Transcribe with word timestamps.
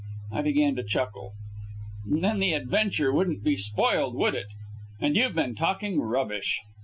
I 0.31 0.41
began 0.41 0.75
to 0.77 0.83
chuckle. 0.83 1.33
"Then 2.07 2.39
the 2.39 2.53
adventure 2.53 3.13
wouldn't 3.13 3.43
be 3.43 3.55
spoiled, 3.55 4.15
would 4.15 4.33
it? 4.33 4.47
And 4.99 5.15
you've 5.15 5.35
been 5.35 5.53
talking 5.53 6.01
rubbish." 6.01 6.59